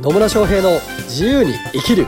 [0.00, 2.06] 野村翔平の自由に生きる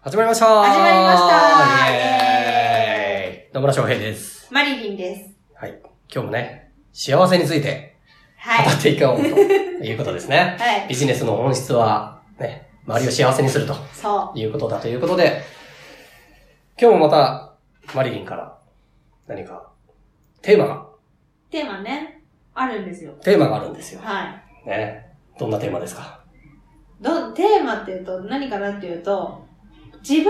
[0.00, 4.48] 始まりました始まりましたイエーイ野村翔平です。
[4.52, 5.34] マリリンです。
[5.54, 5.80] はい。
[6.08, 7.96] 今日もね、幸せについて
[8.36, 8.66] はい。
[8.66, 10.56] 語っていこうということですね。
[10.60, 15.42] はいビジネスの本質は、ね、周りを幸せにするとそいうことだということで、
[16.80, 17.54] 今日もまた、
[17.92, 18.56] マリリンから
[19.26, 19.68] 何か、
[20.42, 20.86] テーマが、う。
[21.50, 22.22] テーマね、
[22.54, 23.14] あるんですよ。
[23.14, 24.00] テーマがあるんですよ。
[24.00, 24.68] はい。
[24.68, 25.09] ね。
[25.40, 26.20] どんなテーマですか？
[27.00, 29.42] ど、テーマっていうと何かなっていうと、
[30.06, 30.26] 自分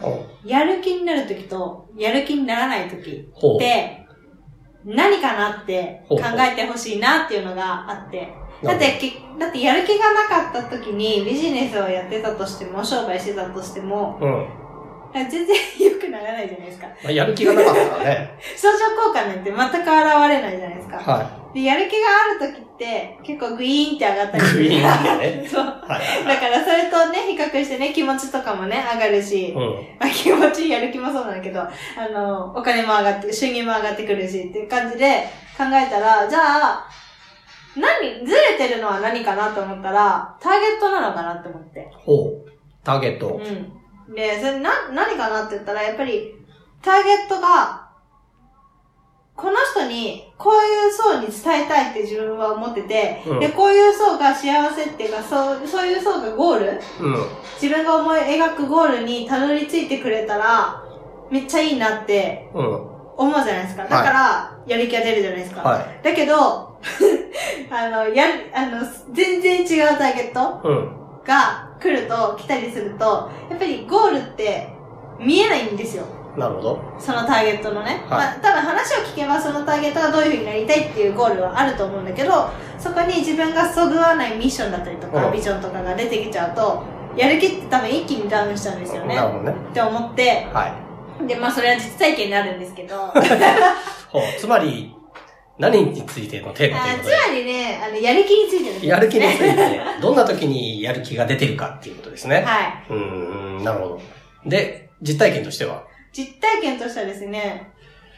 [0.00, 3.10] がうんやる気になるときと、やる気にならないとき。
[3.10, 4.06] って、
[4.84, 8.32] 何かなって考えてほしいなっていうのがあって。
[8.62, 14.48] だって、きだってやる気がなかったときにビジネスをやってたとしても、商売してたとしても、うん。
[15.12, 15.46] 全然
[15.78, 16.86] 良くならないじゃないですか。
[16.86, 18.30] まあ、やる気がなかったらね。
[18.56, 20.98] 相乗効果なんて全く現れないじゃないですか。
[20.98, 22.06] はで、やる気が
[22.38, 24.64] あるときって、結構グイーンって上がったりする。
[24.64, 25.64] グイーンってね そう。
[25.64, 25.66] い。
[25.66, 26.24] はい。
[26.28, 29.62] だからそれとね、比較してね、気持ちとかもね、上がるし、うん。
[29.98, 31.68] まあ、気持ち、やる気もそうなんだけど、あ
[32.12, 36.86] の、お金も上がって、収入も上がってくるしっていう感じで考えたら、じゃあ、
[37.76, 41.90] 何、ずれてるのは何かなと思ったら、ターゲットなのかなって思って。
[41.92, 42.50] ほう。
[42.82, 43.28] ターゲット。
[43.28, 43.72] うん。
[44.14, 46.34] で、それな、何かなって言ったら、やっぱり、
[46.82, 47.86] ターゲットが、
[49.34, 57.16] この人に、こういう層に伝えたいって自分は思ってて、うんで、こういう層が幸せっていうか、そう、そういう層がゴールうん。
[57.60, 60.82] 自分が思い描くゴールにたどり着いてくれたら、
[61.30, 62.96] めっちゃいいなってうん。
[63.16, 63.82] 思うじゃないですか。
[63.84, 65.62] だから、やる気が出るじゃないですか。
[65.62, 66.00] はい。
[66.02, 66.34] だけど、
[67.70, 70.95] あの、やる、あの、全然違うターゲットうん。
[71.26, 74.68] が来ると、来たりすると、やっぱりゴールって
[75.18, 76.04] 見えないんですよ。
[76.36, 76.82] なるほど。
[76.98, 77.92] そのターゲットのね。
[77.92, 86.82] はいまあ、多分話を聞けばそのターゲットがどういう風になりたいっていうゴールはあると思うんだけど、そこに自分がそぐわないミッションだったりとか、うんビジョンとかが出てきちゃうと、
[87.16, 89.16] やる気って多分一気にダウンしちゃうんですよね。
[89.16, 89.54] なるほどね。
[89.70, 90.68] って思って、は
[91.22, 91.26] い。
[91.26, 93.12] で、まあそれは実体験になるんですけど。
[94.38, 94.95] つまり、
[95.58, 99.54] 何についてのテーマということつまりね、あの、やる気についてので、やる気について。
[99.54, 102.42] て、どんな時にやる気が出てるかっていうことですね。
[102.42, 102.84] はい。
[102.90, 104.00] うーん、なるほど。
[104.44, 107.72] で、実体験としては、実体験としてはですね、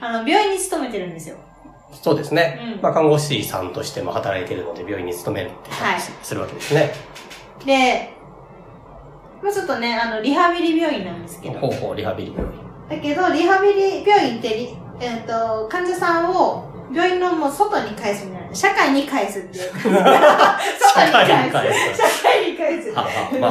[0.00, 1.36] あの、病院に勤めてるんですよ。
[1.92, 2.76] そうですね。
[2.76, 6.92] うんまあ、看護師さんとしても働いているので、病院に勤めるってはいするわけですね。
[7.64, 8.10] で、
[9.42, 12.52] まあちょっとね、あの、リハビリ病院なんですけど、ほうほう、リハビリ病院。
[12.88, 19.88] だけど、リハビリ病院ってリ、えっ、と、患者さんを病院のもう外に返すみたいな、社会に返すっていう感じ。
[19.88, 22.92] 外に社会に返す社会に返す。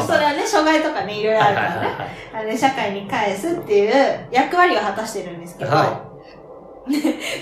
[0.07, 1.88] それはね、障害とかね、いろいろあるからね。
[2.33, 6.13] あの社会に返すっていう役割を果たしてるんですけど、は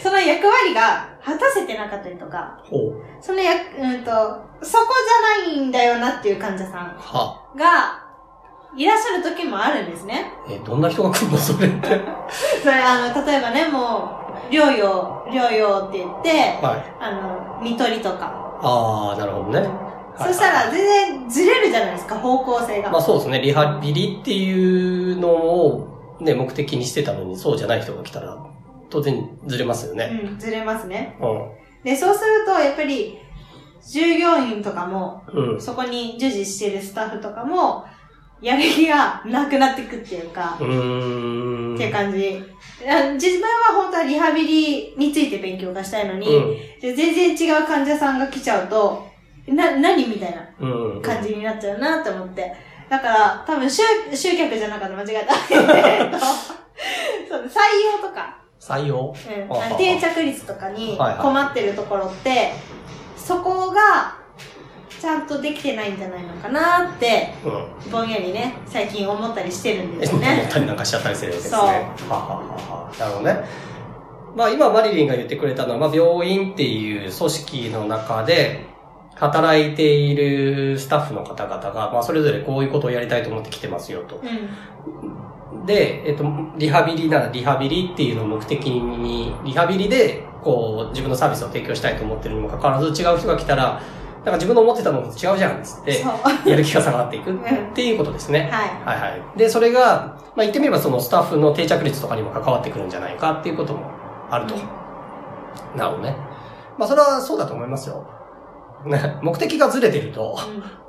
[0.04, 2.64] その役割が果たせてなかったりとか。
[3.20, 4.12] そのや、うんと、
[4.62, 4.94] そこ
[5.44, 7.42] じゃないんだよなっていう患者さんは。
[7.56, 8.01] が、
[8.76, 10.34] いらっしゃる時もあるんですね。
[10.50, 11.38] え、どんな人が来るの？
[11.38, 12.02] それって。
[12.64, 14.12] それ、あの、例えばね、も
[14.50, 16.30] う、療養、療養って言って、
[16.66, 16.84] はい。
[17.00, 18.32] あの、見取りとか。
[18.62, 19.60] ああ、なるほどね。
[19.60, 22.92] はいそしたら全然ずれるじゃないですか、方向性が。
[22.92, 23.40] まあそうですね。
[23.40, 28.38] リハビリっていうのをね、目的にしてたのに、そうじゃない人が来たら、
[28.90, 30.22] 当然ずれますよね。
[30.24, 31.18] うん、ずれますね。
[31.22, 31.50] うん。
[31.84, 33.18] で、そうすると、やっぱり、
[33.90, 35.62] 従業員とかも、うん。
[35.62, 37.86] そこに従事してるスタッフとかも、
[38.42, 41.76] やる気がなくなってくっていうか、うーん。
[41.76, 42.44] っていう感じ。
[42.88, 46.58] あ自分は本当はリハビリについて勉強がしたいのに、うん。
[46.80, 49.08] で全然違う患者さんが来ちゃうと、
[49.48, 51.02] な、何みたいなうん。
[51.02, 52.52] 感じになっちゃうなって思って。
[52.90, 55.36] だから、多分集、集客じゃなかった間違えた。
[55.78, 57.46] えっとそう採
[58.02, 58.96] 用とか、採用？
[58.98, 62.81] うんははは定着率とかにはいはい困ってるところって、そこが、
[65.02, 67.92] ちゃんとできてないんじゃないのかなって、うん。
[67.92, 70.46] ぼんやりね、最近思ったりしてるんですよね。
[70.48, 71.58] ったりなんかしちゃったりするわけですね。
[71.58, 72.36] ははは
[72.88, 73.44] はなるほどね。
[74.36, 78.68] まあ今マリリンが言ってくれたのは、まあ病院っていう組織の中で
[79.16, 84.22] 働いているスタッフの方々が、まあそれぞれこういうことをやりたいと思って来てますよと。
[84.22, 85.66] うん。
[85.66, 86.26] で、えっと、
[86.60, 93.82] リハビリならリハビリっていうのを目的に、リハビリで、こう、自分のサービスを提供したいと思ってるにもかかわらず、違う人が来たら、
[94.24, 96.04] なんか自分の思ってたのと違うじゃん、つって。
[96.46, 98.50] やる気が下がっていくうんっていうことですね。
[98.52, 98.98] はい。
[99.00, 99.38] はいはい。
[99.38, 103.90] で、それが、まあ言ってみればそのスタッフの定着率とかにも関わってくるんじゃないかっていうことも
[104.30, 104.56] あると。
[105.76, 106.16] なるほどね。
[106.78, 108.08] まあそれはそうだと思いますよ。
[108.86, 110.38] ね、 目的がずれてると、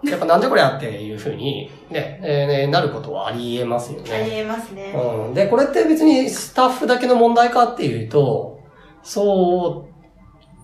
[0.05, 4.39] やっぱなんじゃこりゃっていうふうに、ね、えーなることはあり得ますよありね。
[4.39, 4.95] えますね。
[4.95, 5.35] うん。
[5.35, 8.61] で、これって別にスタッフだけの問題かっていうと、
[9.03, 9.87] そ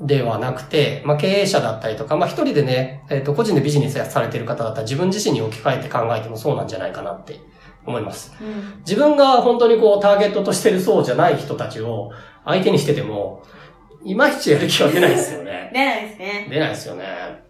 [0.01, 7.41] ではなくて、まあ、経営者だったりとか、まあ、一人でね、えっ、と、個人でビジネスされてる方だったら自分自身に置き換えて考えてもそうなんじゃないかなって
[7.85, 8.33] 思います。
[8.41, 8.79] うん。
[8.81, 12.13] 自分が本当にこう、ターゲットとしてるそうじゃない人たちを
[12.45, 13.43] 相手にしてても、
[14.05, 15.71] いまいちやる気は出ないですよね。
[15.75, 16.47] 出ないですね。
[16.51, 17.05] 出ないですよね。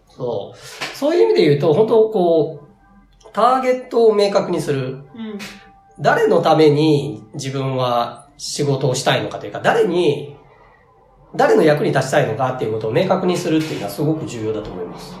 [0.07, 0.57] そう。
[0.95, 4.85] そういう意味で言うと、本当こう、ターゲットを明確にする。
[4.85, 5.03] うん。
[5.99, 10.35] 誰のために自分は仕事をしたいのかというか、誰に、
[11.35, 15.15] 誰の役に立ちたいのかっていうことを明確にするっていうのはすごく重要だと思います。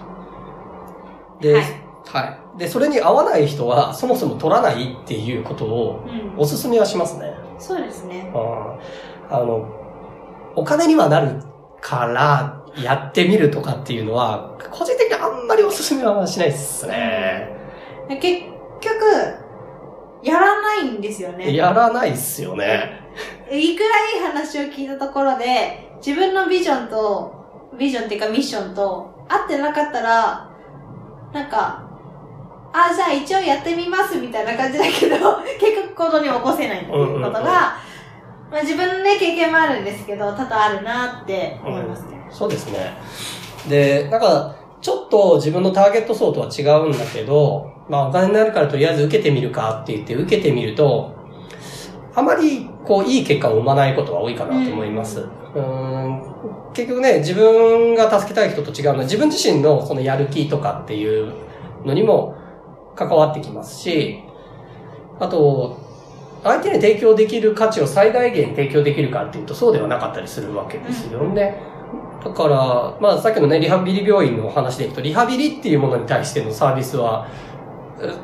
[1.39, 1.63] で、はい
[2.05, 2.59] はい。
[2.59, 6.39] で、それに合わない人はそもそも取らないっていうことをうん。
[6.39, 7.33] おすすめはしますね。
[7.59, 8.31] そうですね。
[8.33, 8.79] うん
[9.31, 9.69] あの、
[10.55, 11.43] お金にはなる
[11.81, 17.55] からやってみるとかっていうのは、個人的にあんまりおすすめはしないですね。
[18.07, 18.41] で結
[18.81, 18.95] 局、
[20.23, 21.55] やらないんですよね。
[21.55, 23.01] やらないっすよね。
[23.51, 30.49] いくらいい話を聞いたところで、自分のビジョンと、ビジョンっていうかミッションと合ってなかったら、
[31.33, 31.85] なんか、
[32.71, 35.15] あ、じゃあ一応やってみますみたいな感じだけど、
[35.59, 37.43] 結局行動に起こせないっていうことが、うんうんうん
[38.51, 42.27] まあ自分のね、経験もあるんですけど、多々あるなって思いますね。
[42.31, 42.93] そうですね。
[43.67, 51.13] で、なんか、ちょっと自分のターゲット層とは違うんだけど、まあお金になるからとりあえず受けてみるかって言って受けてみると、
[52.15, 55.19] あまりこういい結果を生まないことが多いかなと思います。
[55.19, 56.23] うーん
[56.73, 61.31] 結局ね、自分が助けたい人と違うのは自分自身のそのやる気とかっていう
[61.85, 62.35] のにも
[62.95, 64.23] 関わってきますし、
[65.19, 65.77] あと、
[66.43, 71.61] 相手に提供できる価値を最大限提供できるかっていうとそうではなかったりするわけですよね。
[72.23, 77.48] だから、まあさっきのね、リハビリ病院のお話でいくと、リハビリっていうものに対してのサービスは、え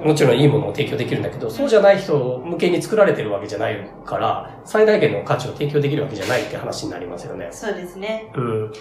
[0.04, 7.50] もちろんいいものを提供できるんだけど、そうじゃない人向けに作られてるわけじゃないから、最大限の価値を提供できるわけじゃないって話になりますよね。
[7.51, 8.31] そうですね。
[8.36, 8.72] うん。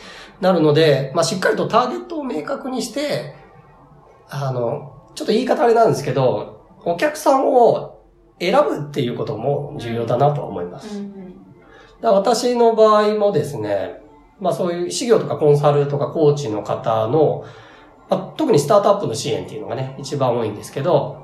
[0.41, 3.35] なるので、まあ、しっかりとターゲットを明確にして、
[4.29, 8.05] あの、ちょっと言い方あれなんですけど、お客さんを
[8.41, 10.99] 選ぶっていうことも重要だなとは思います。
[10.99, 11.15] うん
[12.05, 14.03] だから私の場合もですね、
[14.39, 17.47] まあそういう事業とかコンサルとかコーチの方の、
[18.09, 21.23] まあ、特にスタートアップの支援っていうのがね、一番多いんですけど、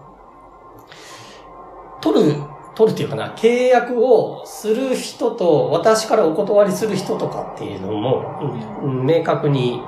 [2.00, 2.34] 取る、
[2.74, 8.38] 取るっていうかな、契約をする人と私からお断りする人とかっていうのも、
[8.82, 9.82] うんうん明確に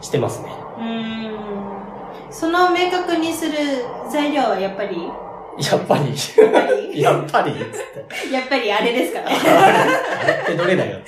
[0.00, 0.52] してますね。
[0.78, 0.86] うん。
[0.88, 0.90] う
[1.30, 1.34] ん
[2.30, 3.52] その明確にする
[4.10, 4.96] 材料はやっぱり、
[5.56, 6.16] やっぱり、やっ
[6.56, 7.00] ぱり？
[7.00, 8.34] やっぱり、つって。
[8.34, 9.26] やっぱりあれですかね。
[10.20, 11.06] あれってどれだよって。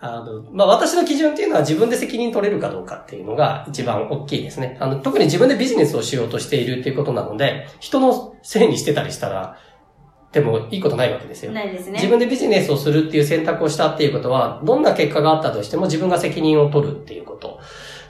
[0.00, 4.76] あの、まあ、私の基準っていうのは自分で責任取れるかどうかっていうのが一番大きいですね。
[4.80, 9.58] あの、特に自分でビジネスをしようとしているっていうことなので、人のせいにしてたりしたら、
[10.30, 11.52] でもいいことないわけですよ。
[11.52, 11.92] ないですね。
[11.92, 17.58] 自分でビジネスをするっていう選択をしたっていうことは、どんな結果があったとしても自分が責任を取るっていうこと。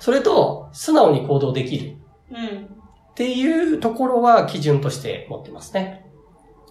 [0.01, 1.97] それと、素直に行動できる
[2.31, 2.79] うん。
[3.13, 6.07] っていうところは基準として持ってますね。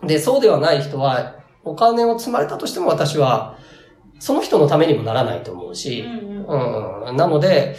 [0.03, 3.57] で、そうではない人は、お金を積まれたとしても私は、
[4.19, 7.03] その人のためにもならないと思ううし、んうん。
[7.09, 7.75] うん、なので、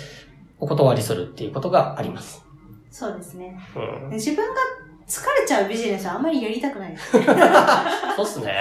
[0.60, 2.44] お断りするっていうことがあります。
[2.90, 3.58] そうですね。
[3.76, 4.60] うん、自分が
[5.06, 7.12] 疲れちゃうビジネスはあんまりやりたくないです。
[8.16, 8.54] そうっすね。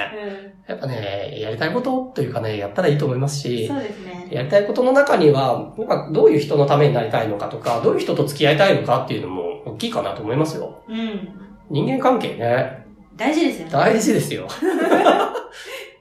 [0.68, 3.52] うやっぱね、やりたいことというかね、やったらいいと思いますん。
[3.52, 4.28] しそ、うですね。
[4.32, 5.74] やりたいことの中には、
[6.12, 10.74] どういう人のためになりたいのかとか、どういう人と付き合いたいのかっていうのも大きいかなと思いますよ。
[10.88, 11.30] うん。
[11.70, 12.86] 人間関係ね、
[13.18, 13.72] 大事ですよね。
[13.74, 14.48] 大事ですよ。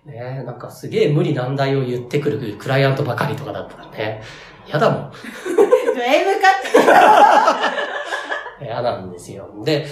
[0.06, 4.22] ねなんかすげえ無理難題を言ってくるクライアントばかりとかだったらね、
[4.66, 5.12] 嫌だもん。
[5.96, 6.52] ド M かっ
[8.58, 8.60] て。
[8.64, 9.48] 嫌なんですよ。
[9.64, 9.86] で、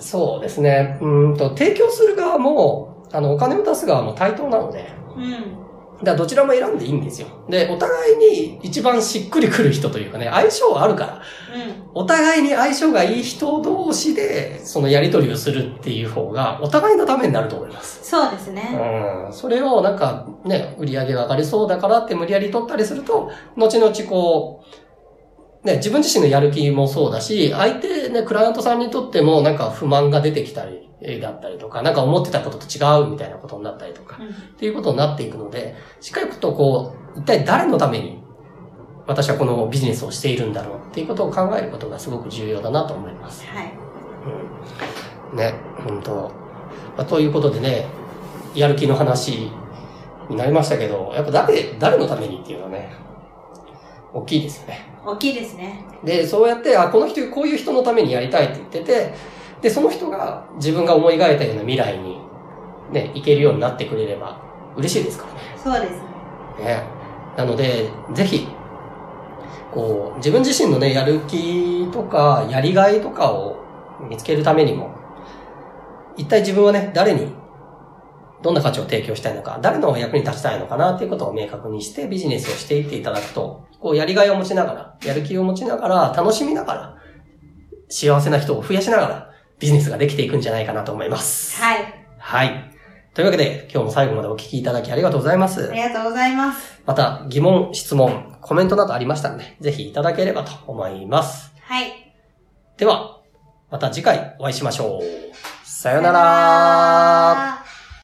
[0.00, 0.98] そうですね。
[1.00, 5.56] うーんと、提供する側も、あの、お金を出す側も対等なので、うん。
[5.98, 7.26] だからどちらも選んでいいんですよ。
[7.48, 11.22] で、お互いに一番しっくりくる人というかね、相性はあるから、うん。
[11.94, 17.98] お互いに相性がいい人同士で、そのやりとりをするっていう方が、お互いのためになると思います。
[18.08, 18.62] そうですね。
[19.26, 19.32] うん。
[19.32, 24.87] それをなんかね、売り上げが上がりそうだからって無理やり取ったりすると、後々こう、
[25.68, 38.22] ね、自分自身のやる気もそうだし、相手ね、クライアントさんにとってもなんか不満が出てきたり、えーだったりとか、なんか思ってたことと違うみたいなことになったりとか、うんっていうことになっていくので、しっかりとこう、一体誰のために
[39.06, 43.46] 私はこのビジネスをしているんだろうっていうことを考えることがすごく重要だなと思います。
[43.46, 43.72] はい。
[45.32, 45.54] うん、ね、
[45.86, 46.32] 本当ま
[46.98, 47.86] あ、ということでね、
[48.54, 49.50] やる気の話
[50.28, 52.92] になりましたけど、やっぱ誰、誰のためにっていうのはね、
[54.12, 54.86] 大きいですよね。
[55.08, 55.84] 大きいですね。
[56.04, 59.14] で、そうやって、あ、この人、こういう人のためにやりたいって言ってて、
[59.62, 62.20] で、その人が自分が思い描いたような未来に、
[62.92, 64.40] ね、行けるようになってくれれば
[64.76, 65.40] 嬉しいですからね。
[65.56, 65.92] そうです
[66.58, 66.64] ね。
[66.64, 66.82] ね。
[67.36, 68.46] なので、ぜひ、
[69.72, 73.56] こう、自分自身のね、やる気とか、やりがいとかを
[74.08, 74.90] 見つけるためにも、
[76.16, 77.32] 一体自分はね、誰に、
[78.42, 86.96] どんな価値を提供したいのか、誰の役に立ちたいのかなっていうことを明確にしてビジネスをしていっていただくと、こう、やりがいを持ちながら、やる気を持ちながら、楽しみながら、
[87.88, 91.60] 幸せな人を増やしながら、ビジネスができていくんじゃないかなと思います。
[91.60, 92.06] はい。
[92.18, 92.74] はい。
[93.14, 95.74] というわけで、今日も最後までお聞きいただきありがとうございますあ。
[95.74, 96.80] りがとうございます。
[96.86, 101.52] また、疑問、質問、コメントなどありましたらね、ぜひいただければと思います。
[101.62, 102.14] はい。
[102.76, 103.18] では、
[103.70, 105.02] また次回お会いしましょう。
[105.64, 107.57] さよなら。